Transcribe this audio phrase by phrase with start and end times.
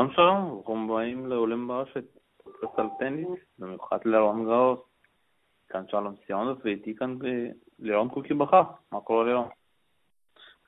[0.00, 2.04] שלום שלום, ברוכים הבאים לעולים ברשת,
[2.42, 4.78] פודקאסט על טניס, במיוחד לרון גאוס.
[5.68, 7.18] כאן שלום סיונוב, ואיתי כאן
[7.78, 8.62] לירון קוקי בכר.
[8.92, 9.48] מה קורה לירון?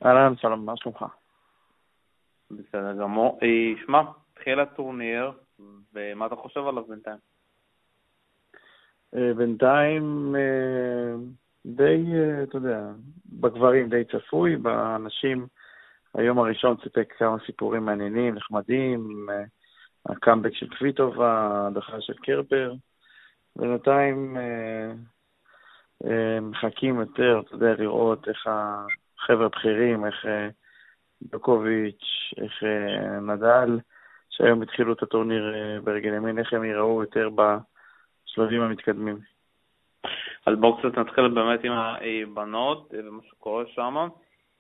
[0.05, 1.05] אהלן, שלום, מה שלומך?
[2.51, 3.39] בסדר גמור.
[3.43, 4.03] אה, שמע,
[4.33, 5.33] התחיל הטורניר,
[5.95, 7.19] ומה אתה חושב עליו בינתיים?
[9.15, 11.15] אה, בינתיים אה,
[11.67, 12.05] די,
[12.43, 12.81] אתה יודע,
[13.27, 15.47] בגברים די צפוי, באנשים...
[16.15, 19.45] היום הראשון סיפק כמה סיפורים מעניינים, נחמדים, אה,
[20.07, 22.73] הקאמבק של קוויטובה, ההדחה של קרבר.
[23.57, 24.93] בינתיים אה,
[26.05, 30.27] אה, מחכים יותר, אתה יודע, לראות איך החבר'ה הבכירים, איך
[31.23, 32.05] דוקוביץ',
[32.43, 32.63] איך
[33.23, 33.79] נדל,
[34.31, 39.19] שהיום התחילו את הטורניר ברגל ימין, איך הם ייראו יותר בשלבים המתקדמים.
[40.47, 44.09] אז בואו קצת נתחיל באמת עם הבנות ומה שקורה שם.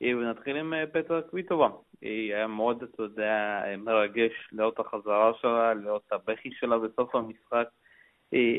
[0.02, 1.68] ונתחיל עם אה, פטרה קוויטובה.
[2.00, 7.14] היא היה מאוד, אתה יודע, מרגש לראות את החזרה שלה, לראות את הבכי שלה בסוף
[7.14, 7.68] המשחק.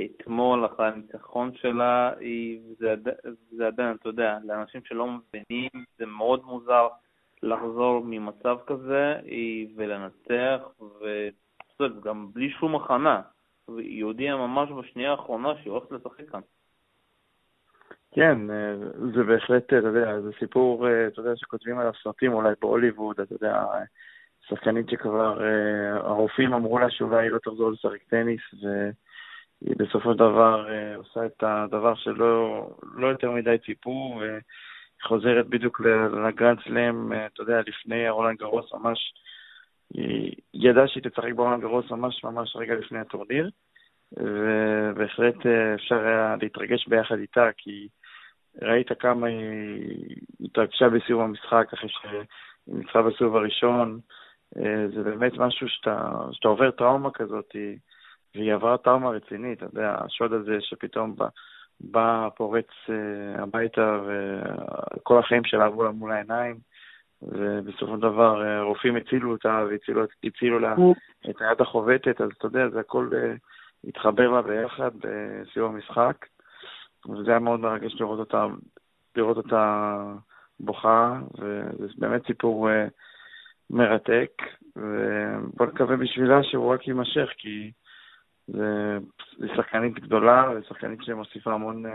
[0.05, 2.11] אתמול, אחרי הניצחון שלה,
[3.51, 6.87] זה עדיין, אתה יודע, לאנשים שלא מבינים, זה מאוד מוזר
[7.43, 9.15] לחזור ממצב כזה
[9.75, 10.61] ולנצח,
[11.79, 13.21] וגם בלי שום הכנה.
[13.77, 16.41] היא הודיעה ממש בשנייה האחרונה שהיא הולכת לשחק כאן.
[18.15, 18.75] כן, אה,
[19.15, 23.35] זה בהחלט, אתה יודע, זה סיפור, אה, אתה יודע, שכותבים עליו סרטים אולי בהוליווד, אתה
[23.35, 23.63] יודע,
[24.47, 30.17] שחקנית שכבר, אה, הרופאים אמרו לה שאולי היא לא תחזור לשחק טניס, והיא בסופו של
[30.17, 34.21] דבר עושה את הדבר שלא לא יותר מדי ציפו,
[35.01, 35.81] וחוזרת בדיוק
[36.27, 39.13] לגרנד סלאם, אתה יודע, לפני הרולנד גרוס, ממש,
[39.93, 43.49] היא ידעה שהיא תשחק ברולנד גרוס ממש ממש רגע לפני הטורניר.
[44.17, 47.87] ובהחלט אפשר היה להתרגש ביחד איתה, כי
[48.61, 52.21] ראית כמה היא התרגשה בסיום המשחק אחרי שהיא
[52.67, 53.99] ניצחה בסיבוב הראשון.
[54.57, 57.55] אה, זה באמת משהו שאתה, שאתה עובר טראומה כזאת,
[58.35, 61.27] והיא עברה טראומה רצינית, אתה יודע, השוד הזה שפתאום בא,
[61.81, 66.57] בא פורץ אה, הביתה וכל החיים שלה עברו לה מול העיניים,
[67.21, 70.75] ובסופו של דבר אה, רופאים הצילו אותה והצילו לה
[71.29, 73.09] את היד החובטת, אז אתה יודע, זה הכל
[73.87, 76.25] התחבר לה ביחד בסיום המשחק.
[77.09, 78.45] וזה היה מאוד מרגש לראות אותה,
[79.15, 79.97] לראות אותה
[80.59, 81.19] בוכה,
[81.79, 82.73] וזה באמת סיפור uh,
[83.69, 84.31] מרתק,
[84.75, 87.71] ובוא נקווה בשבילה שהוא רק יימשך, כי
[88.47, 91.89] זה שחקנית גדולה, ושחקנית שמוסיפה המון, uh,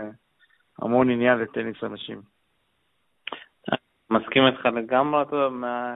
[0.81, 2.21] המון עניין לטניס אנשים.
[4.09, 5.95] מסכים איתך לגמרי, אתה יודע, מה...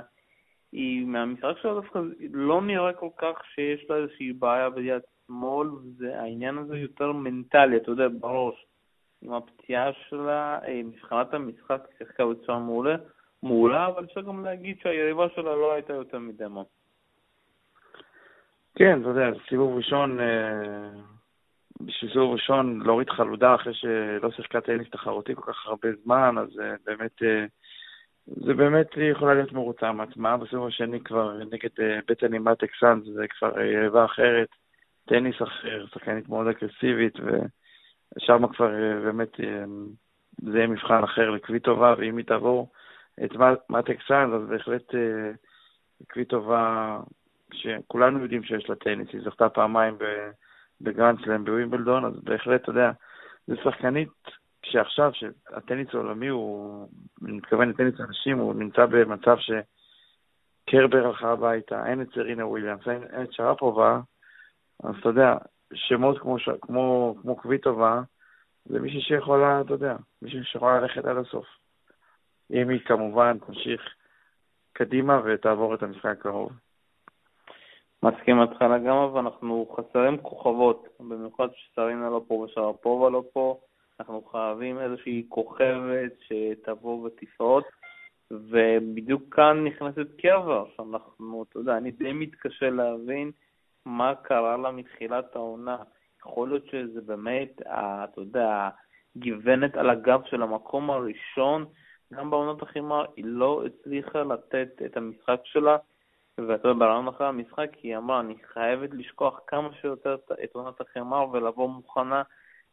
[0.74, 2.00] היא מהמשחק שלה דווקא
[2.34, 7.92] לא נראה כל כך שיש לה איזושהי בעיה ביד שמאל, והעניין הזה יותר מנטלי, אתה
[7.92, 8.66] יודע, בראש.
[9.24, 12.96] עם הפציעה שלה, אה, מבחינת המשחק שיחקה בצורה מעולה,
[13.44, 16.62] מעולה, אבל אפשר גם להגיד שהיריבה שלה לא הייתה יותר מדי מה.
[18.76, 20.90] כן, אתה יודע, סיבוב ראשון, אה,
[21.82, 26.60] בשביל סיבוב ראשון להוריד חלודה אחרי שלא שיחקה טניס תחרותי כל כך הרבה זמן, אז
[26.60, 27.22] אה, באמת,
[28.28, 30.38] זה באמת יכולה להיות מרוצה מעצמה.
[30.38, 31.70] בסיבוב השני כבר נגד
[32.08, 34.48] בת'ני מאטק-סנדס, זה כבר יריבה אחרת,
[35.06, 37.30] טניס אחר, שחקנית מאוד אגרסיבית, ו...
[38.20, 39.64] שם כבר אה, באמת אה,
[40.38, 42.72] זה יהיה מבחן אחר לקוויטובה, ואם היא תעבור
[43.26, 43.32] את
[43.70, 45.32] מאטק-סנדס, אז בהחלט אה,
[46.12, 47.00] קוויטובה,
[47.54, 49.98] שכולנו יודעים שיש לה טניס, היא זכתה פעמיים
[50.82, 52.92] בגרנד סלאם בווימבלדון, אז בהחלט, אתה יודע,
[53.48, 54.10] זו שחקנית
[54.64, 56.88] שעכשיו, שהטניס העולמי הוא,
[57.24, 63.24] אני מתכוון לטניס אנשים, הוא נמצא במצב שקרבר הלכה הביתה, אין את סרינה וויליאמס, אין
[63.24, 64.00] את שרפובה,
[64.84, 65.36] אז אתה יודע,
[65.74, 66.50] שמות כמו, ש...
[66.62, 68.02] כמו, כמו קוויטובה,
[68.66, 71.46] זה מישהי שיכולה, אתה יודע, מישהי שיכולה ללכת עד הסוף.
[72.52, 73.82] אם היא כמובן תמשיך
[74.74, 76.52] קדימה ותעבור את המשחק הקרוב.
[78.04, 83.60] מסכים אותך לגמרי, ואנחנו חסרים כוכבות, במיוחד שסרינה לא פה ושרפובה לא פה,
[84.00, 87.64] אנחנו חייבים איזושהי כוכבת שתבוא ותפרוט,
[88.32, 93.32] ובדיוק כאן נכנסת קרבר, שאנחנו, אתה יודע, אני די מתקשה להבין
[93.86, 95.78] מה קרה לה מתחילת העונה.
[96.20, 98.70] יכול להיות שזה באמת, אתה יודע,
[99.18, 101.66] גיוונת על הגב של המקום הראשון,
[102.14, 105.78] גם בעונות החימה היא לא הצליחה לתת את המשחק שלה,
[106.38, 111.24] ואתה יודע, ברעיון אחרי המשחק היא אמרה, אני חייבת לשכוח כמה שיותר את עונת החימה
[111.24, 112.24] ולבוא מוכנה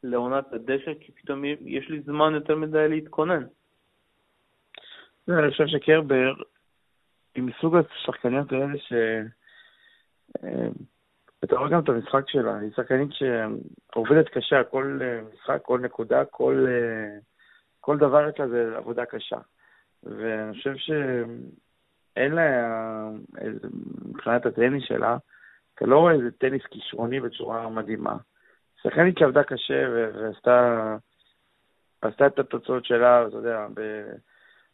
[0.02, 3.44] לעונת הדשא, כי פתאום יש לי זמן יותר מדי להתכונן.
[5.28, 6.34] אני חושב שקרבר
[7.34, 8.92] היא מסוג השחקניות האלה ש...
[11.42, 15.80] אה, אתה רואה גם את המשחק שלה, היא שחקנית שעובדת קשה, כל אה, משחק, כל
[15.80, 17.18] נקודה, כל, אה,
[17.80, 19.38] כל דבר אצלה זה עבודה קשה.
[20.02, 23.10] ואני חושב שאין לה,
[24.08, 25.16] מבחינת הטניס שלה,
[25.74, 28.16] אתה לא רואה איזה טניס כישרוני בצורה מדהימה.
[28.82, 30.96] שחקנית שעבדה קשה ועשתה
[32.02, 33.80] עשתה את התוצאות שלה, אתה יודע, ב,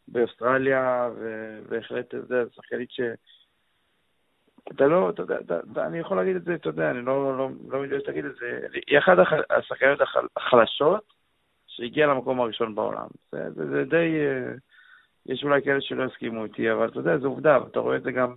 [0.07, 3.01] באוסטרליה, ובהחלט, אתה יודע, שחקנית ש...
[4.71, 7.83] אתה לא, אתה יודע, אני יכול להגיד את זה, אתה יודע, אני לא, לא, לא
[7.83, 9.17] מתבייש להגיד את זה, היא אחת
[9.49, 9.99] השחקניות
[10.37, 11.13] החלשות
[11.67, 13.07] שהגיעה למקום הראשון בעולם.
[13.31, 14.53] זה, זה, זה די, אה,
[15.25, 18.11] יש אולי כאלה שלא יסכימו איתי, אבל אתה יודע, זו עובדה, ואתה רואה את זה
[18.11, 18.35] גם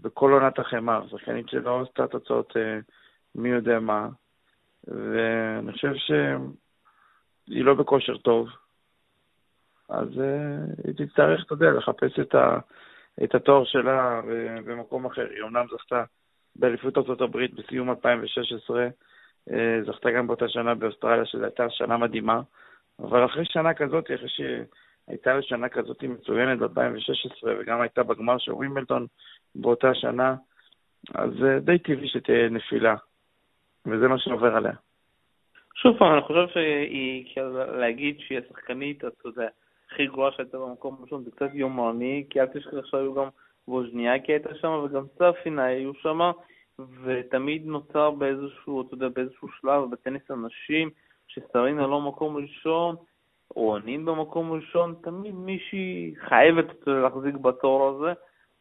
[0.00, 2.78] בכל עונת החמר, שחקנית שלא עשתה תוצאות אה,
[3.34, 4.08] מי יודע מה,
[4.88, 8.48] ואני חושב שהיא לא בכושר טוב,
[9.88, 12.58] אז uh, היא תצטרך, אתה יודע, לחפש את, ה,
[13.24, 14.20] את התואר שלה
[14.64, 15.26] במקום אחר.
[15.30, 16.04] היא אומנם זכתה
[16.56, 18.90] באליפות ארצות הברית בסיום 2016, uh,
[19.52, 22.40] אה, זכתה גם באותה שנה באוסטרליה, שזו הייתה שנה מדהימה,
[22.98, 28.52] אבל אחרי שנה כזאת, אחרי שהייתה לה שנה כזאת מצוינת ב-2016, וגם הייתה בגמר של
[28.52, 29.06] ווימבלדון
[29.54, 30.34] באותה שנה,
[31.14, 32.94] אז uh, די טבעי שתהיה נפילה,
[33.86, 34.74] וזה מה שעובר עליה.
[35.74, 39.48] שוב פעם, אני חושב שהיא, כאילו, להגיד שהיא השחקנית, אתה יודע,
[39.92, 43.28] הכי גרועה שהייתה במקום הראשון, זה קצת יומרני, כי אל תשכח שהיו גם
[43.68, 46.30] ווז'ניאקי הייתה שם, וגם צפינה היו שם,
[47.04, 50.90] ותמיד נוצר באיזשהו, אתה יודע, באיזשהו שלב בטניס הנשים,
[51.28, 52.96] שסרינה לא מקום ראשון,
[53.56, 58.12] או עונים במקום ראשון, תמיד מישהי חייבת להחזיק בתור הזה,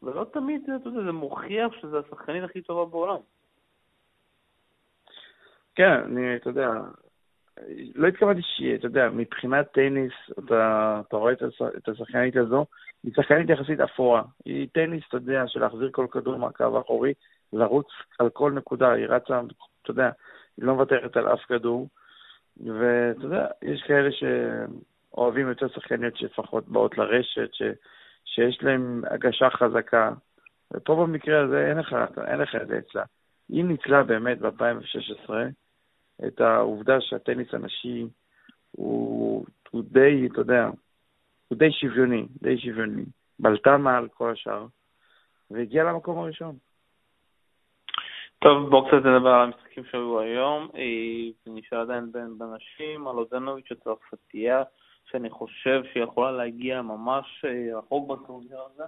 [0.03, 3.19] ולא תמיד, אתה יודע, זה מוכיח שזה השחקנית הכי טובה בעולם.
[5.75, 6.69] כן, אני, אתה יודע,
[7.95, 11.33] לא התכוונתי שיהיה, אתה יודע, מבחינת טניס, אתה, אתה רואה
[11.77, 12.65] את השחקנית הזו,
[13.03, 14.23] היא שחקנית יחסית אפורה.
[14.45, 17.13] היא טניס, אתה יודע, של להחזיר כל כדור מהקו האחורי,
[17.53, 17.88] לרוץ
[18.19, 19.41] על כל נקודה, היא רצה,
[19.81, 20.09] אתה יודע,
[20.57, 21.88] היא לא מוותרת על אף כדור.
[22.65, 27.62] ואתה יודע, יש כאלה שאוהבים יותר שחקניות שלפחות באות לרשת, ש,
[28.25, 30.12] שיש להן הגשה חזקה.
[30.73, 31.95] ופה במקרה הזה אין לך,
[32.27, 33.03] אין לך את זה אצלה.
[33.50, 35.29] היא ניצלה באמת ב-2016,
[36.27, 38.06] את העובדה שהטניס הנשי
[38.71, 40.69] הוא, הוא די, אתה יודע,
[41.48, 43.04] הוא די שוויוני, די שוויוני.
[43.39, 44.66] בלטה מעל כל השאר,
[45.51, 46.56] והגיע למקום הראשון.
[48.39, 50.69] טוב, בואו קצת נדבר על המשחקים שהיו היום.
[50.75, 54.63] אה, נשאר עדיין בין בנשים, על אודנוביץ' הצרפתייה,
[55.12, 58.83] שאני חושב שיכולה להגיע ממש אה, רחוק בטורניר הזה.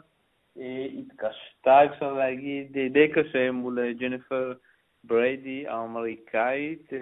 [0.57, 4.53] אה, התקשתה, אפשר להגיד, די קשה מול ג'ניפר
[5.03, 6.99] בריידי האמריקאית, אה,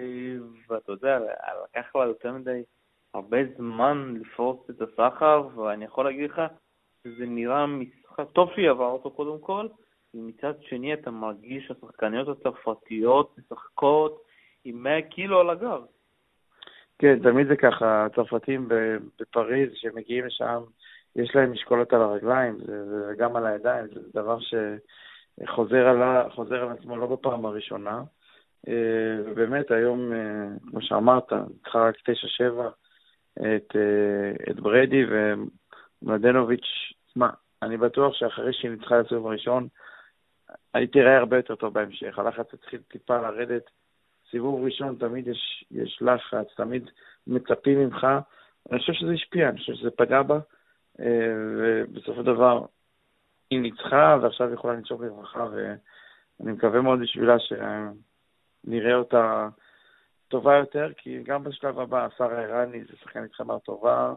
[0.68, 1.18] ואתה יודע,
[1.64, 2.62] לקח לה יותר מדי
[3.14, 6.42] הרבה זמן לפרוס את הסחר, ואני יכול להגיד לך
[7.04, 9.66] שזה נראה משחק טוב שהיא עברה אותו קודם כל,
[10.14, 14.22] ומצד שני אתה מרגיש שהשחקניות הצרפתיות משחקות
[14.64, 15.82] עם 100 קילו על הגב.
[16.98, 18.68] כן, תמיד זה ככה, הצרפתים
[19.20, 20.62] בפריז, שמגיעים לשם,
[21.16, 24.54] יש להם משקולות על הרגליים, וגם על הידיים, זה דבר ש...
[25.46, 28.02] חוזר על, חוזר על עצמו לא בפעם הראשונה.
[28.68, 32.68] אה, ובאמת היום, אה, כמו שאמרת, ניצחה רק 9-7
[33.36, 35.04] את, אה, את ברדי
[36.02, 36.66] ומלדנוביץ',
[37.12, 37.28] שמע,
[37.62, 39.68] אני בטוח שאחרי שהיא ניצחה לסיבוב הראשון,
[40.74, 42.18] היא תראה הרבה יותר טוב בהמשך.
[42.18, 43.70] הלחץ התחיל טיפה לרדת.
[44.30, 46.90] סיבוב ראשון תמיד יש, יש לחץ, תמיד
[47.26, 48.06] מצפים ממך.
[48.70, 50.38] אני חושב שזה השפיע, אני חושב שזה פגע בה,
[51.58, 52.64] ובסופו של דבר
[53.50, 59.48] היא ניצחה ועכשיו יכולה לנשוך לרווחה, ואני מקווה מאוד בשבילה שנראה אותה
[60.28, 64.14] טובה יותר, כי גם בשלב הבא, השר האיראני זה שחקנית חמר טובה,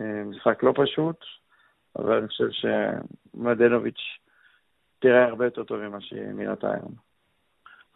[0.00, 1.24] אה, משחק לא פשוט,
[1.98, 4.18] אבל אני חושב שמדנוביץ'
[4.98, 6.92] תראה הרבה יותר טוב ממה שהיא נראתה היום.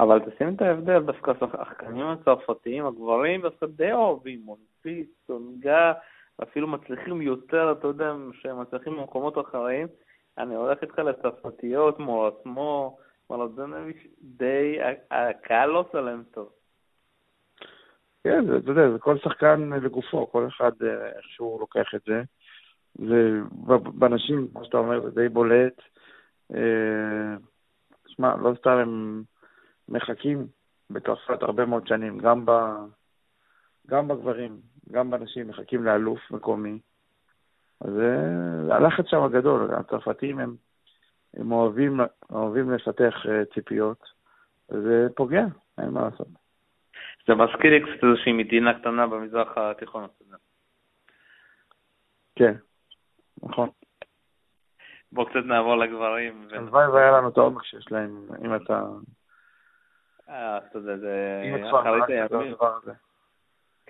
[0.00, 5.93] אבל תשים את ההבדל, דווקא השחקנים הצרפתיים, הגברים דווקא די אוהבים, מונפיס, סונגה,
[6.43, 9.87] אפילו מצליחים יותר, אתה יודע, שהם מצליחים במקומות אחרים.
[10.39, 12.99] אני הולך איתך לצרפתיות, מורסמו,
[13.31, 14.79] מלודנוביץ', די,
[15.11, 16.51] הקהל לא סלם טוב.
[18.25, 22.23] כן, אתה יודע, זה כל שחקן לגופו, כל אחד אה, איך שהוא לוקח את זה.
[23.67, 25.83] ובנשים, כמו שאתה אומר, זה די בולט.
[26.55, 27.37] אה,
[28.07, 29.23] שמע, לא סתם הם
[29.89, 30.47] מחכים
[30.91, 32.51] בצרפת הרבה מאוד שנים, גם, ב,
[33.87, 34.61] גם בגברים,
[34.93, 36.79] גם בנשים, מחכים לאלוף מקומי.
[37.85, 40.55] אז אה, הלחץ שם גדול, הצרפתים הם,
[41.35, 44.05] הם אוהבים, אוהבים לפתח אה, ציפיות,
[44.71, 45.45] וזה פוגע,
[45.79, 46.27] אין מה לעשות.
[47.27, 50.07] זה מזכיר לי קצת איזושהי מדינה קטנה במזרח התיכון.
[52.37, 52.55] כן,
[53.43, 53.69] נכון.
[55.12, 56.49] בואו קצת נעבור לגברים.
[56.53, 58.83] הלוואי והיה לנו את העומק שיש להם, אם אתה...
[60.29, 61.43] אה, אתה יודע, זה...
[61.81, 62.55] אחרית הימים.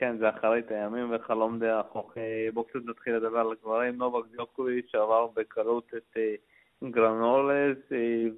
[0.03, 2.17] כן, זה אחרית הימים וחלום די רחוק.
[2.55, 3.97] בואו קצת נתחיל לדבר על הגברים.
[3.97, 6.17] נובק דיוקוביץ' עבר בקלות את
[6.91, 7.79] גרנולס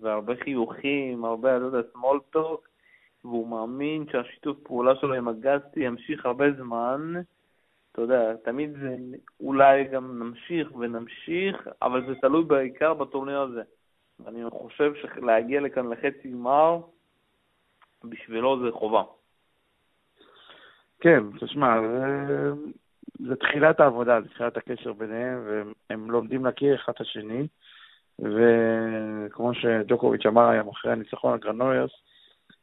[0.00, 2.68] והרבה חיוכים, הרבה, אתה יודע, small talk,
[3.24, 7.12] והוא מאמין שהשיתוף פעולה שלו עם אגסטי ימשיך הרבה זמן.
[7.92, 8.96] אתה יודע, תמיד זה
[9.40, 13.62] אולי גם נמשיך ונמשיך, אבל זה תלוי בעיקר בטורניר הזה.
[14.26, 16.80] אני חושב שלהגיע לכאן לחצי גמר,
[18.04, 19.02] בשבילו זה חובה.
[21.00, 21.80] כן, תשמע,
[23.18, 25.44] זה, תחילת העבודה, זה תחילת הקשר ביניהם,
[25.90, 27.46] והם לומדים להכיר אחד את השני,
[28.18, 31.92] וכמו שג'וקוביץ' אמר היום אחרי הניצחון על גרנויוס,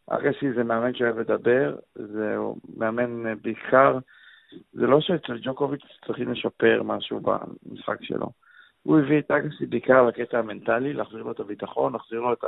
[0.09, 2.37] אגסי זה מאמן שאוהב לדבר, זה
[2.77, 3.97] מאמן בעיקר,
[4.73, 8.27] זה לא שאצל ג'וקוביץ' צריכים לשפר משהו במשחק שלו.
[8.83, 12.43] הוא הביא את אגסי בעיקר לקטע המנטלי, להחזיר לו את הביטחון, להחזיר לו את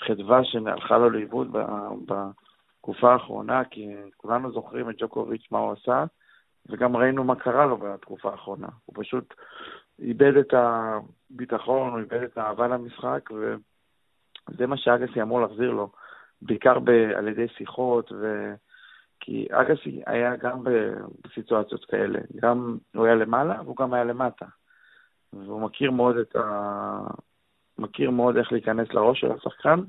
[0.00, 1.56] החדווה שהלכה לו לאיבוד
[2.82, 6.04] בתקופה האחרונה, כי כולנו זוכרים את ג'וקוביץ', מה הוא עשה,
[6.68, 8.68] וגם ראינו מה קרה לו בתקופה האחרונה.
[8.84, 9.34] הוא פשוט
[9.98, 15.90] איבד את הביטחון, הוא איבד את האהבה למשחק, וזה מה שאגסי אמור להחזיר לו.
[16.42, 18.54] בעיקר ב, על ידי שיחות, ו...
[19.20, 20.64] כי אגסי היה גם
[21.24, 24.46] בסיטואציות כאלה, גם הוא היה למעלה והוא גם היה למטה.
[25.32, 26.98] והוא מכיר מאוד את ה...
[27.78, 29.80] מכיר מאוד איך להיכנס לראש של השחקן,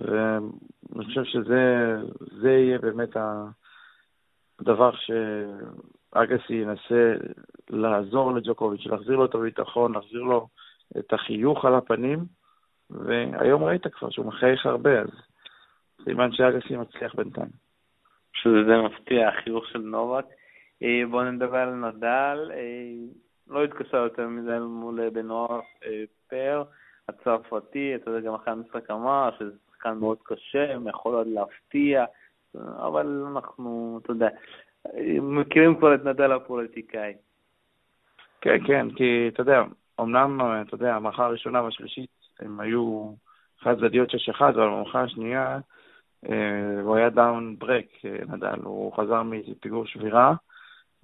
[0.00, 3.16] ואני חושב שזה יהיה באמת
[4.60, 7.14] הדבר שאגסי ינסה
[7.70, 10.48] לעזור לג'וקוביץ', להחזיר לו את הביטחון, להחזיר לו
[10.98, 12.24] את החיוך על הפנים,
[12.90, 15.08] והיום ראית כבר שהוא מחייך הרבה, אז
[16.04, 17.62] סימן שאגסי מצליח בינתיים.
[18.32, 20.24] שזה מפתיע, החיוך של נובק.
[20.82, 22.50] אה, בואו נדבר על נדל.
[22.54, 22.92] אה,
[23.48, 26.62] לא התקשר יותר מדי מול בנוער אה, פר,
[27.08, 32.04] הצרפתי, אתה יודע, גם אחרי המשחק אמר שזה שחקן מאוד קשה, יכול עוד להפתיע,
[32.54, 34.28] אבל אנחנו, אתה יודע,
[35.22, 37.12] מכירים כבר את נדל הפוליטיקאי.
[38.40, 39.62] כן, כן, כי אתה יודע,
[40.00, 42.10] אמנם, אתה יודע, המערכה הראשונה והשלישית
[42.40, 43.12] הם היו
[43.60, 45.58] חד צדדיות 6-1, אבל במערכה השנייה
[46.30, 50.34] אה, הוא היה דאון ברק, אה, נדל, הוא חזר מפיגור שבירה,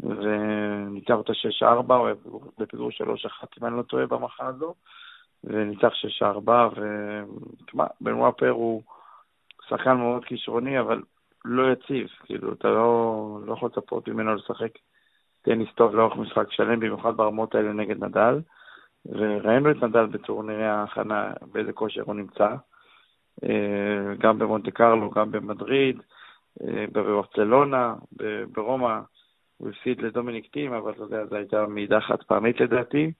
[0.00, 1.32] וניצח אותה
[1.62, 2.14] 6-4, הוא היה
[2.58, 4.74] בפיגור 3-1, אם אני לא טועה, במחה הזו,
[5.44, 5.92] וניצח
[6.22, 8.82] 6-4, ותשמע, בן וואפר הוא
[9.68, 11.02] שחקן מאוד כישרוני, אבל
[11.44, 14.70] לא יציב, כאילו, אתה לא, לא יכול לצפות ממנו לשחק
[15.42, 18.40] טניס טוב לאורך משחק שלם, במיוחד ברמות האלה נגד נדל,
[19.06, 22.54] וראינו את נדל בטורנירי ההכנה, באיזה כושר הוא נמצא.
[23.44, 26.02] אה, גם במונטה קרלו, גם במדריד,
[26.62, 27.94] אה, בברצלונה,
[28.52, 28.98] ברומא,
[29.56, 33.12] הוא הפסיד לדומיניק טים, אבל אתה יודע, זו הייתה מעידה חד פעמית לדעתי.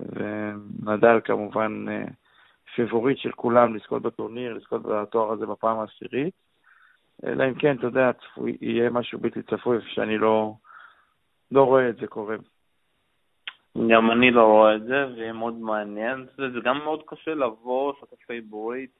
[0.00, 2.04] ונדל כמובן אה,
[2.74, 6.34] פייבוריט של כולם לזכות בטורניר, לזכות בתואר הזה בפעם העשירית.
[7.24, 10.52] אלא אם כן, אתה יודע, צפוי, יהיה משהו בלתי צפוי, שאני לא,
[11.50, 12.36] לא רואה את זה קורה.
[13.90, 16.26] גם אני לא רואה את זה, ויהיה מאוד מעניין.
[16.36, 18.90] זה גם מאוד קשה לבוא, שאתה פייבוריט,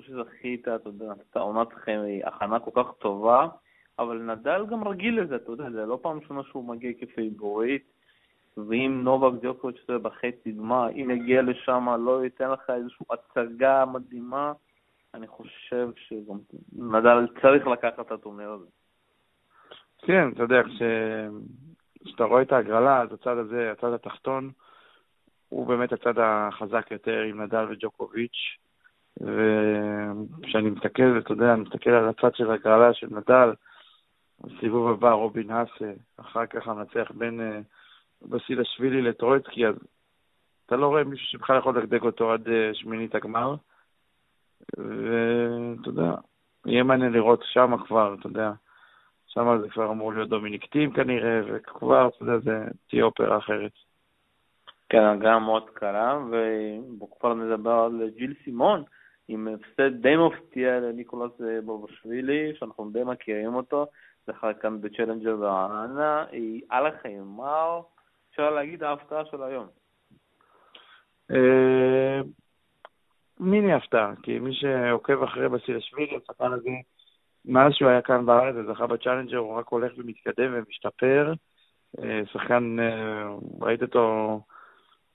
[0.00, 1.68] חושב שזכית, אתה יודע, אתה עונת
[2.24, 3.48] הכנה כל כך טובה,
[3.98, 7.82] אבל נדל גם רגיל לזה, אתה יודע, זה לא פעם ראשונה שהוא מגיע כפייבוריט,
[8.56, 14.52] ואם נובק ג'וקוביץ' זה בחצי גמר, אם יגיע לשם לא ייתן לך איזושהי הצגה מדהימה,
[15.14, 16.38] אני חושב שגם
[16.72, 18.66] נדל צריך לקחת את הטורניר הזה.
[19.98, 20.62] כן, אתה יודע,
[22.04, 24.50] כשאתה רואה את ההגרלה, אז הצד הזה, הצד התחתון,
[25.48, 28.58] הוא באמת הצד החזק יותר עם נדל וג'וקוביץ'.
[29.20, 33.52] וכשאני מסתכל, אתה יודע, אני מסתכל על הצד של הגרלה של נדל,
[34.40, 37.64] בסיבוב הבא רובין האסה, אחר כך המנצח בין uh,
[38.28, 39.74] בסילשווילי לטרויצקי, אז
[40.66, 43.54] אתה לא רואה מישהו שבכלל יכול לדגדג אותו עד uh, שמינית הגמר.
[44.78, 46.14] ואתה יודע,
[46.66, 48.52] יהיה מעניין לראות שם כבר, אתה יודע,
[49.26, 53.72] שם זה כבר אמור להיות דומיניקטים כנראה, וכבר, אתה יודע, זה תהיה אופרה אחרת.
[54.88, 58.82] כן, גם מאוד קלה, ובואו כבר נדבר על ג'יל סימון.
[59.28, 61.32] עם הפסד די מפתיע לניקולס
[61.64, 63.86] בובשווילי, שאנחנו די מכירים אותו,
[64.26, 67.80] זכה כאן בצ'לנג'ר ברעננה, היא על החיימר,
[68.34, 69.66] אפשר להגיד ההפתעה של היום.
[71.30, 72.20] אה,
[73.40, 76.70] מיני הפתעה, כי מי שעוקב אחרי בסילשווילי, השחקן הזה,
[77.44, 81.32] מאז שהוא היה כאן בארץ וזכה בצ'אלנג'ר, הוא רק הולך ומתקדם ומשתפר.
[81.98, 84.40] אה, שחקן, אה, ראית אותו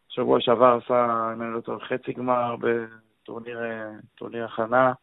[0.09, 2.55] שבוע שעבר עשה, אם אני לא טועה, חצי גמר
[3.23, 3.59] טורניר,
[4.15, 4.93] טורניר הכנה,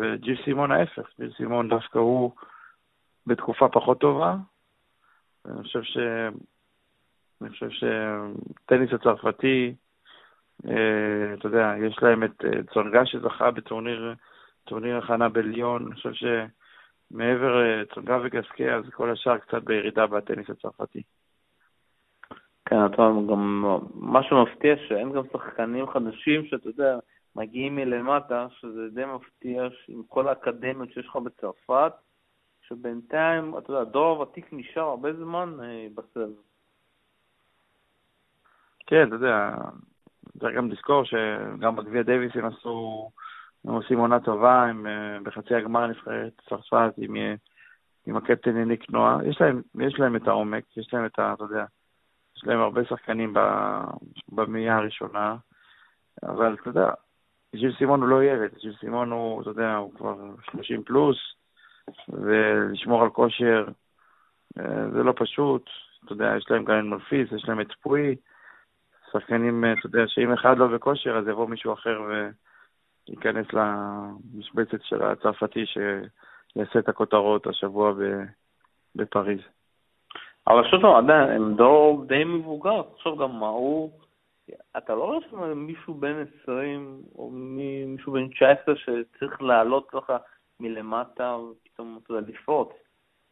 [0.00, 2.32] וג'יל סימון ההפך, ג'יל סימון דווקא הוא
[3.26, 4.36] בתקופה פחות טובה.
[5.46, 5.98] אני חושב ש...
[7.42, 9.74] אני חושב שטניס הצרפתי,
[10.68, 14.14] אה, אתה יודע, יש להם את אה, צונגה שזכה בטורניר
[14.64, 16.12] טורניר הכנה בליון, אני חושב
[17.10, 21.02] שמעבר צונגה וגסקי, אז כל השאר קצת בירידה בטניס הצרפתי.
[22.64, 26.98] כן, אתה יודע, גם מה שמפתיע שאין גם שחקנים חדשים שאתה יודע,
[27.36, 31.92] מגיעים מלמטה, שזה די מפתיע עם כל האקדמיות שיש לך בצרפת,
[32.68, 36.51] שבינתיים, אתה יודע, הדור הוותיק נשאר הרבה זמן אה, בסבב.
[38.92, 39.50] כן, אתה יודע,
[40.40, 43.10] צריך גם לזכור שגם בגביע דייוויס הם עשו,
[43.64, 47.34] הם עושים עונה טובה, הם אה, בחצי הגמר נבחרת צרפת עם, אה,
[48.06, 49.18] עם הקפטן יניק נועה.
[49.24, 49.40] יש
[49.80, 51.32] יש להם את העומק, יש להם את ה...
[51.32, 51.64] אתה יודע,
[52.36, 53.34] יש להם הרבה שחקנים
[54.28, 55.36] במאייה הראשונה,
[56.22, 56.90] אבל אתה יודע,
[57.52, 60.16] ז'יל סימון הוא לא ילד, ז'יל סימון הוא, אתה יודע, הוא כבר
[60.50, 61.18] 30 פלוס,
[62.08, 63.66] ולשמור על כושר
[64.58, 65.70] אה, זה לא פשוט.
[66.04, 68.16] אתה יודע, יש להם גם את מלפיס, יש להם את פוי,
[69.12, 72.00] שחקנים, אה, אתה יודע, שאם אחד לא בכושר, אז יבוא מישהו אחר
[73.08, 77.92] וייכנס למשבצת של הצרפתי שיעשה את הכותרות השבוע
[78.94, 79.40] בפריז.
[80.46, 83.90] אבל שוב הם דור די מבוגר, תחשוב גם מה הוא,
[84.76, 90.16] אתה לא רואה שם מישהו בן 20 או מישהו בן 19 שצריך לעלות ככה
[90.60, 92.68] מלמטה ופתאום, אתה יודע, לפרוץ.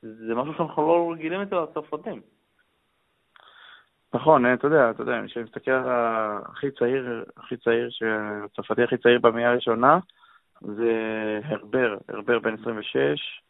[0.02, 2.20] זה משהו שאנחנו לא רגילים אצל הצרפתים.
[4.14, 5.88] נכון, אתה יודע, אתה יודע, כשאני מסתכל על
[6.46, 7.90] הכי צעיר, הכי צעיר,
[8.44, 9.98] הצרפתי הכי צעיר במאה הראשונה,
[10.60, 10.92] זה
[11.44, 13.42] הרבר, הרבר בן 26,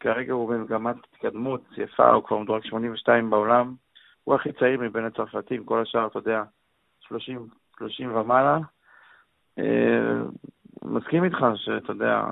[0.00, 3.74] כרגע הוא במגמת התקדמות יפה, הוא כבר מדורג 82 בעולם,
[4.24, 6.42] הוא הכי צעיר מבין הצרפתים, כל השאר, אתה יודע,
[7.00, 7.46] 30,
[7.78, 8.58] 30 ומעלה.
[9.58, 10.22] אה,
[10.84, 12.24] מסכים איתך שאתה יודע,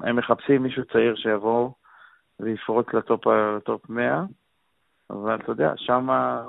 [0.00, 1.70] הם מחפשים מישהו צעיר שיבוא
[2.40, 4.22] ויפרוץ לטופ, לטופ 100,
[5.10, 6.42] אבל אתה יודע, שמה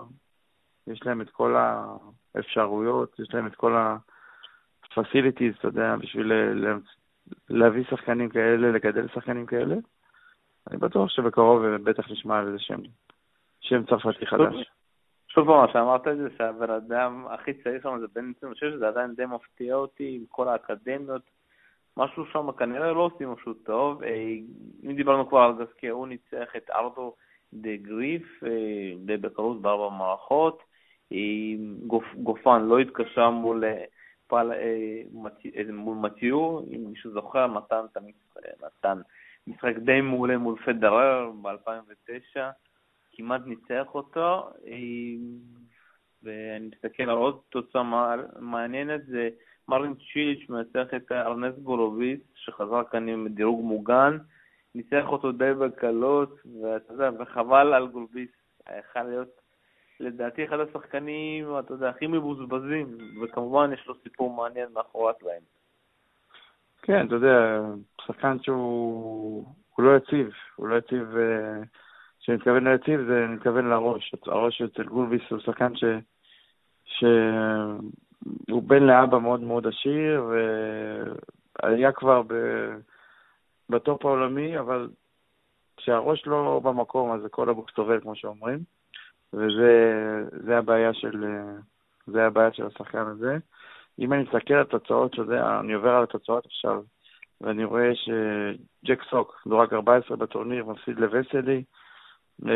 [0.89, 1.55] יש להם את כל
[2.35, 6.31] האפשרויות, יש להם את כל ה-facilities, אתה יודע, בשביל
[7.49, 9.75] להביא שחקנים כאלה, לגדל שחקנים כאלה.
[10.69, 12.81] אני בטוח שבקרוב בטח נשמע על איזה שם,
[13.59, 14.69] שם צרפתי חדש.
[15.27, 18.87] שוב פעם, מה שאמרת את זה, שהבן אדם הכי צעיר שם זה בן 26, זה
[18.87, 21.21] עדיין די מפתיע אותי עם כל האקדמיות.
[21.97, 24.03] משהו שם כנראה לא עושים משהו טוב.
[24.03, 24.35] אה,
[24.83, 27.13] אם דיברנו כבר על גסקיה, הוא ניצח את ארדו
[27.53, 30.63] דה גריף אה, די בקלות בארבע מערכות.
[31.87, 33.83] גופ, גופן לא התקשה מול, אה,
[34.27, 34.51] פל,
[35.73, 37.85] מול מתיור, אם מישהו זוכר, נתן,
[38.65, 39.01] נתן
[39.47, 42.39] משחק די מעולה מול פדרר ב-2009.
[43.11, 44.49] כמעט ניצח אותו,
[46.23, 47.83] ואני מסתכל על עוד תוצאה
[48.39, 49.29] מעניינת, זה
[49.67, 54.17] מרלין צ'יליץ' מנצח את ארנס גולוביץ, שחזר כאן עם דירוג מוגן,
[54.75, 58.31] ניצח אותו די בקלות, ואתה יודע, וחבל על גולוביץ,
[58.79, 59.38] יכול להיות
[59.99, 65.41] לדעתי אחד השחקנים, אתה יודע, הכי מבוזבזים, וכמובן יש לו סיפור מעניין מאחורי הקלעים.
[66.81, 67.61] כן, אתה יודע,
[68.01, 69.45] שחקן שהוא
[69.77, 71.13] לא יציב, הוא לא יציב...
[71.13, 71.65] Uh...
[72.29, 74.15] כשאני מתכוון ליציב, זה, אני מתכוון לראש.
[74.25, 75.83] הראש אצל גולביס הוא שחקן ש...
[76.85, 80.25] שהוא בן לאבא מאוד מאוד עשיר,
[81.63, 82.33] והיה כבר ב...
[83.69, 84.89] בטופ העולמי, אבל
[85.77, 88.59] כשהראש לא במקום, אז הכל הבוקס טובל, כמו שאומרים,
[89.33, 91.25] וזה הבעיה של,
[92.07, 93.37] זה הבעיה של השחקן הזה.
[93.99, 96.81] אם אני מסתכל על התוצאות, שזה, אני עובר על התוצאות עכשיו,
[97.41, 101.63] ואני רואה שג'ק סוק, דורג 14 בטורניר, מפסיד לווסלי,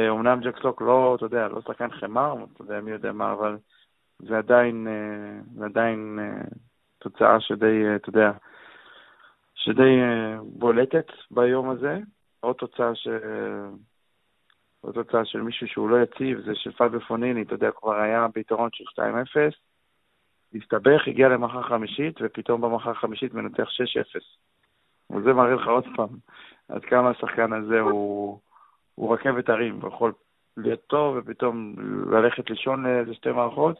[0.09, 3.57] אומנם ג'ק סלוק לא, אתה יודע, לא שחקן חמר, אתה יודע, מי יודע מה, אבל
[4.19, 6.41] זה עדיין, אה, זה עדיין אה,
[6.99, 8.31] תוצאה שדי, אה, אתה יודע,
[9.55, 9.99] שדי
[10.43, 11.99] בולטת ביום הזה.
[12.39, 13.07] עוד תוצאה ש...
[14.83, 18.27] עוד תוצאה של מישהו שהוא לא יציב, זה של פאביו פוניני, אתה יודע, כבר היה
[18.33, 19.01] ביתרון של 2-0,
[20.55, 23.67] הסתבך, הגיע למחר חמישית, ופתאום במחר חמישית מנצח
[25.11, 25.15] 6-0.
[25.15, 26.09] וזה מראה לך עוד פעם
[26.69, 28.39] עד כמה השחקן הזה הוא...
[28.95, 30.13] הוא רכבת הרים, הוא יכול
[30.57, 31.75] להיות טוב ופתאום
[32.11, 33.79] ללכת לישון לאיזה שתי מערכות,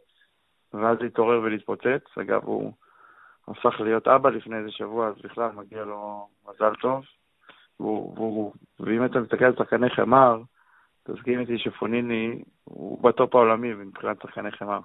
[0.74, 2.18] ואז להתעורר ולהתפוצץ.
[2.22, 2.74] אגב, הוא
[3.48, 7.04] הפך להיות אבא לפני איזה שבוע, אז בכלל מגיע לו מזל טוב.
[7.80, 10.42] והוא, והוא, ואם אתה מסתכל על שחקני חמר,
[11.04, 14.80] תסכים איתי שפוניני הוא בטופ העולמי מבחינת שחקני חמר.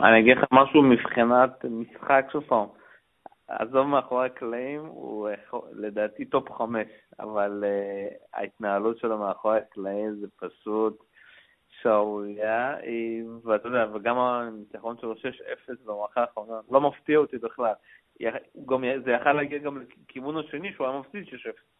[0.00, 2.66] אני אגיד לך משהו מבחינת משחק, שוב פעם.
[3.48, 5.28] עזוב מאחורי הקלעים, הוא
[5.72, 6.88] לדעתי טופ חמש,
[7.20, 11.04] אבל אה, ההתנהלות שלו מאחורי הקלעים זה פשוט
[11.80, 12.76] שערורייה,
[13.44, 15.16] ואתה יודע, וגם הניצחון שלו 6-0
[15.84, 17.72] במערכה האחרונה, לא מפתיע אותי בכלל.
[18.66, 21.30] גם, זה יכל להגיע גם לכיוון השני שהוא היה מפסיד 6-0,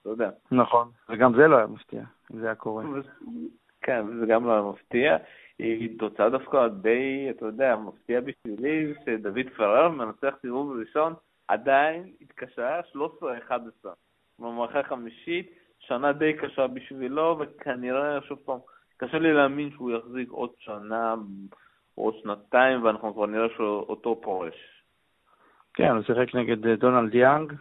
[0.00, 0.30] אתה יודע.
[0.52, 2.84] נכון, וגם זה לא היה מפתיע, אם זה היה קורה.
[3.82, 5.16] כן, זה גם לא היה מפתיע.
[5.58, 11.14] היא תוצאה דווקא די, אתה יודע, מפתיע בשבילי, שדוד פרר מנצח סיבוב ראשון.
[11.48, 13.88] עדיין התקשה 13-11.
[14.38, 18.58] במערכה החמישית, שנה די קשה בשבילו, וכנראה, שוב פעם,
[18.96, 21.14] קשה לי להאמין שהוא יחזיק עוד שנה
[21.98, 24.81] או עוד שנתיים, ואנחנו כבר נראה שאותו פורש.
[25.74, 27.52] כן, הוא שיחק נגד אה, דונלד יאנג,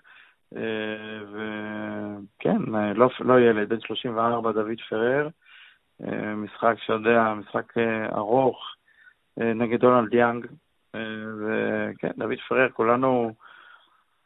[0.55, 2.57] אה, וכן,
[2.95, 5.27] לא, לא ילד, בן 34, דוד פרר.
[6.35, 7.73] משחק שיודע, משחק
[8.15, 8.75] ארוך
[9.37, 10.47] נגד דונלד יאנג,
[11.39, 13.33] וכן, דוד פרר, כולנו,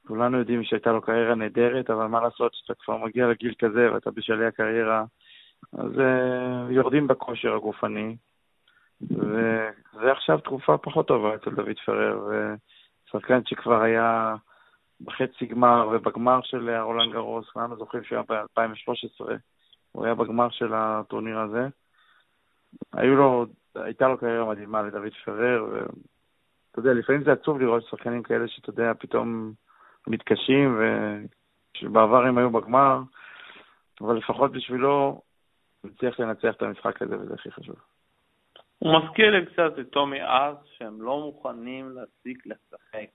[0.07, 4.11] כולנו יודעים שהייתה לו קריירה נהדרת, אבל מה לעשות שאתה כבר מגיע לגיל כזה ואתה
[4.11, 5.03] בשלהי הקריירה,
[5.73, 5.91] אז
[6.69, 8.15] יורדים בכושר הגופני,
[9.01, 12.31] וזה עכשיו תקופה פחות טובה אצל דוד פרר,
[13.15, 14.35] ושחקן שכבר היה
[15.01, 19.25] בחצי גמר ובגמר של רולאן גארוס, כולנו זוכרים שהוא היה ב-2013,
[19.91, 21.67] הוא היה בגמר של הטורניר הזה.
[22.93, 28.23] היו לו, הייתה לו קריירה מדהימה לדוד פרר, ואתה יודע, לפעמים זה עצוב לראות שחקנים
[28.23, 29.53] כאלה שאתה יודע, פתאום
[30.07, 32.99] מתקשים, ושבעבר הם היו בגמר,
[34.01, 35.21] אבל לפחות בשבילו
[35.81, 37.94] הוא הצליח לנצח את המשחק הזה, וזה הכי חשוב.
[38.79, 43.09] הוא מזכיר לי קצת את טומי אז, שהם לא מוכנים להפסיק לשחק.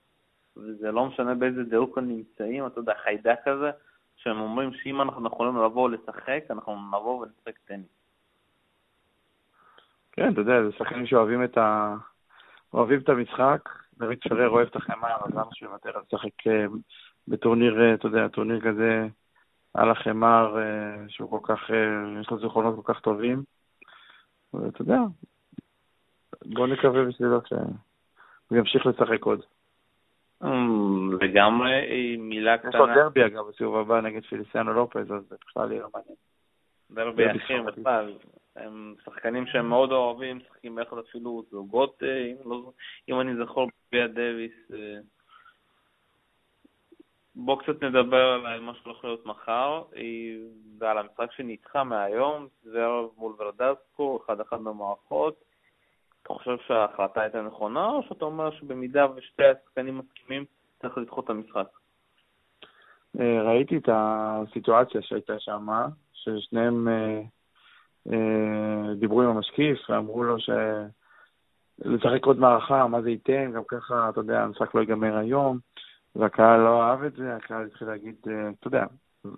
[0.57, 3.71] וזה לא משנה באיזה דיוק הם נמצאים, אתה יודע, חיידק כזה,
[4.15, 7.87] שהם אומרים שאם אנחנו יכולים לבוא לשחק, אנחנו נבוא ונשחק טניס.
[10.11, 11.95] כן, אתה יודע, זה שחקנים שאוהבים את ה...
[12.73, 16.65] אוהבים את המשחק, דוד פרר אוהב את החמאה, אז למה שהוא יוותר על לשחק אה,
[17.27, 19.07] בטורניר, אה, אתה יודע, טורניר כזה
[19.73, 21.69] על החמר, אה, שהוא כל כך,
[22.21, 23.43] יש לו זיכרונות כל כך טובים.
[24.53, 24.99] ואתה יודע,
[26.45, 29.41] בוא נקווה בשבילו שהוא ימשיך לשחק עוד.
[30.43, 32.69] אמ, לגמרי, מילה קטנה.
[32.69, 36.15] יש לו דרבי אגב בסיבוב הבא נגד פיליסיאנו לופז, אז זה בכלל יהיה מעניין.
[36.91, 38.13] דרבי אחים בכלל.
[38.55, 42.71] הם שחקנים שהם מאוד אוהבים, משחקים ביחד אפילו זוגות, אה, אם, לא,
[43.09, 44.71] אם אני זוכר, ביה דוויס.
[44.73, 44.99] אה.
[47.35, 50.01] בואו קצת נדבר על מה שהולך להיות מחר, אה,
[50.79, 55.50] ועל המשחק שנדחה מהיום, זה ערב מול ורדסקו, אחד-אחד במערכות.
[56.31, 60.45] אתה חושב שההחלטה הייתה נכונה, או שאתה אומר שבמידה ושתי השחקנים מסכימים,
[60.81, 61.67] צריך לדחות את המשחק?
[63.15, 65.67] ראיתי את הסיטואציה שהייתה שם,
[66.13, 66.87] ששניהם
[68.11, 74.19] אה, דיברו עם המשקיף ואמרו לו שלשחק עוד מערכה, מה זה ייתן, גם ככה, אתה
[74.19, 75.57] יודע, המשחק לא ייגמר היום,
[76.15, 78.85] והקהל לא אהב את זה, הקהל התחיל להגיד, אה, אתה יודע,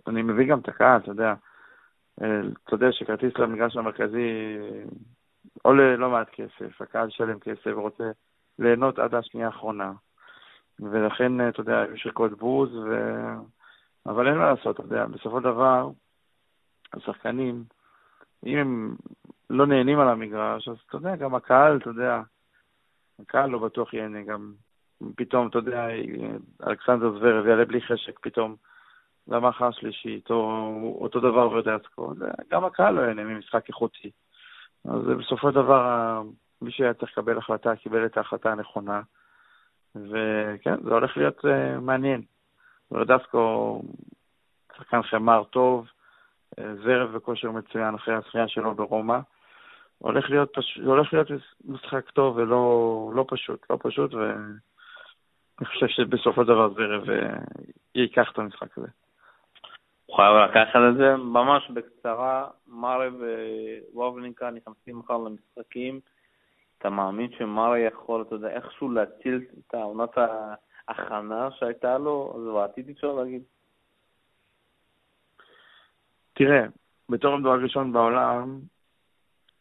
[0.07, 1.33] אני מבין גם את הקהל, אתה יודע,
[2.21, 4.57] אה, אתה יודע שכרטיס למגרש המרכזי
[5.63, 8.11] עולה לא מעט כסף, הקהל שלם כסף ורוצה
[8.59, 9.91] ליהנות עד השנייה האחרונה.
[10.79, 12.95] ולכן, אתה יודע, יש ריקות בוז, ו...
[14.05, 15.89] אבל אין מה לעשות, אתה יודע, בסופו של דבר,
[16.93, 17.63] השחקנים,
[18.45, 18.95] אם הם
[19.49, 22.21] לא נהנים על המגרש, אז אתה יודע, גם הקהל, אתה יודע,
[23.19, 24.53] הקהל לא בטוח ייהנה, גם
[25.15, 25.87] פתאום, אתה יודע,
[26.67, 28.55] אלכסנדר זוורב יעלה בלי חשק פתאום
[29.27, 32.13] למחר השלישית, או אותו דבר ורדסקו,
[32.51, 34.11] גם הקהל לא ייהנה ממשחק איכותי.
[34.85, 36.21] אז בסופו של דבר,
[36.61, 39.01] מי שהיה צריך לקבל החלטה, קיבל את ההחלטה הנכונה,
[39.95, 42.21] וכן, זה הולך להיות uh, מעניין.
[42.91, 43.81] ורדסקו,
[44.77, 45.87] שחקן חמר טוב,
[46.57, 49.19] זרב וכושר מצוין אחרי הזכייה שלו ברומא.
[49.97, 50.77] הולך להיות, פש...
[50.77, 51.27] הולך להיות
[51.65, 57.37] משחק טוב ולא לא פשוט, לא פשוט, ואני חושב שבסופו של דבר זרב אה,
[57.95, 58.87] ייקח את המשחק הזה.
[60.15, 62.47] חייב לקחת את זה ממש בקצרה.
[62.67, 63.07] מארי
[63.93, 65.99] ווובלינקה נכנסים מחר למשחקים.
[66.77, 70.09] אתה מאמין שמארי יכול, אתה יודע, איכשהו להציל את העונת
[70.87, 72.33] ההכנה שהייתה לו?
[72.35, 73.41] אז בעתיד אפשר להגיד.
[76.33, 76.65] תראה,
[77.09, 78.59] בתור המדורג ראשון בעולם,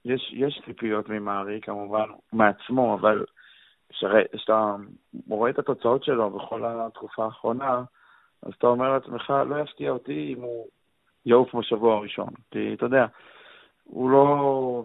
[0.05, 3.25] יש, יש ציפיות ממארי, כמובן, מעצמו, אבל
[3.89, 4.77] כשאתה
[5.29, 7.83] רואה את התוצאות שלו בכל התקופה האחרונה,
[8.43, 10.67] אז אתה אומר לעצמך, לא יפתיע אותי אם הוא
[11.27, 12.29] יעוף בשבוע הראשון.
[12.51, 13.07] כי אתה יודע,
[13.85, 14.85] הוא לא,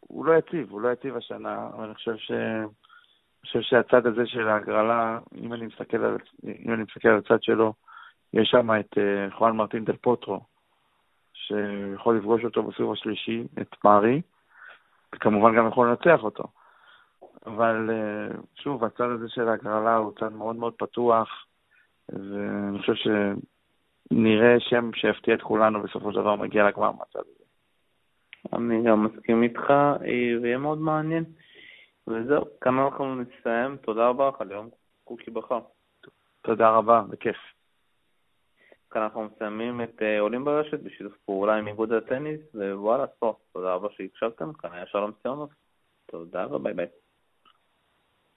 [0.00, 2.30] הוא לא יציב, הוא לא יציב השנה, אבל אני חושב ש...
[2.30, 7.42] אני חושב שהצד הזה של ההגרלה, אם אני מסתכל על, אם אני מסתכל על הצד
[7.42, 7.72] שלו,
[8.32, 10.40] יש שם את uh, חואן מרטין דל פוטרו,
[11.32, 14.22] שיכול לפגוש אותו בסיבוב השלישי, את מארי,
[15.14, 16.44] וכמובן גם יכול לנצח אותו.
[17.46, 21.46] אבל אה, שוב, הצד הזה של ההגרלה הוא צד מאוד מאוד פתוח,
[22.12, 27.44] ואני חושב שנראה שם שיפתיע את כולנו בסופו של דבר מגיע לגמר מהצד הזה.
[28.52, 31.24] אני גם מסכים איתך, אה, ויהיה מאוד מעניין.
[32.08, 33.76] וזהו, כאן אנחנו נסיים.
[33.76, 34.68] תודה רבה לך על יום
[35.04, 35.60] קוקי בחר.
[36.42, 37.36] תודה רבה, בכיף.
[38.90, 43.36] כאן אנחנו מסיימים את אה, עולים ברשת בשיתוף פעולה עם איגוד הטניס, ווואלה, ספורט.
[43.52, 45.50] תודה רבה שהקשבתם, כאן היה שלום ציונוב.
[46.06, 46.86] תודה וביי ביי.